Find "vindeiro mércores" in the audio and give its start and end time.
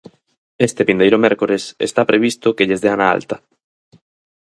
0.89-1.63